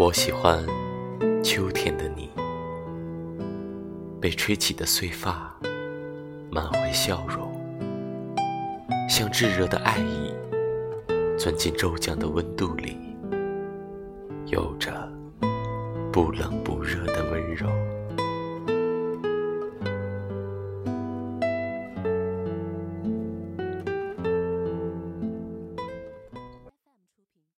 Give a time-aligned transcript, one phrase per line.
[0.00, 0.64] 我喜欢
[1.44, 2.30] 秋天的你。
[4.18, 5.54] 被吹起的碎发
[6.50, 7.52] 满怀笑容
[9.10, 10.32] 像炙热的爱意
[11.38, 12.96] 钻进骤降的温度里
[14.46, 14.90] 有着
[16.10, 17.29] 不冷不热的